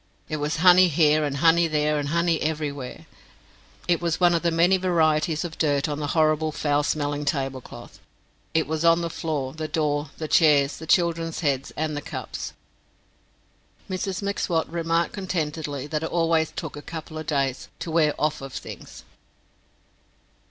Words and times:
It 0.29 0.37
was 0.37 0.55
honey 0.55 0.87
here 0.87 1.23
and 1.23 1.37
honey 1.37 1.67
there 1.67 1.99
and 1.99 2.09
honey 2.09 2.41
everywhere. 2.41 3.05
It 3.87 4.01
was 4.01 4.19
one 4.19 4.33
of 4.33 4.41
the 4.41 4.49
many 4.49 4.77
varieties 4.77 5.45
of 5.45 5.59
dirt 5.59 5.87
on 5.87 5.99
the 5.99 6.07
horrible 6.17 6.51
foul 6.51 6.81
smelling 6.81 7.23
tablecloth. 7.23 7.99
It 8.55 8.65
was 8.65 8.83
on 8.83 9.01
the 9.01 9.11
floor, 9.11 9.53
the 9.53 9.67
door, 9.67 10.09
the 10.17 10.27
chairs, 10.27 10.77
the 10.77 10.87
children's 10.87 11.41
heads, 11.41 11.69
and 11.77 11.95
the 11.95 12.01
cups. 12.01 12.53
Mrs 13.87 14.23
M'Swat 14.23 14.67
remarked 14.71 15.13
contentedly 15.13 15.85
that 15.85 16.01
it 16.01 16.09
always 16.09 16.49
took 16.49 16.75
a 16.75 16.81
couple 16.81 17.19
of 17.19 17.27
days 17.27 17.67
to 17.77 17.91
wear 17.91 18.15
"off 18.17 18.41
of" 18.41 18.53
things. 18.53 19.03